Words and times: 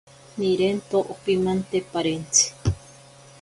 Nirento 0.37 0.97
ompimante 1.15 1.77
parentzi. 1.93 2.45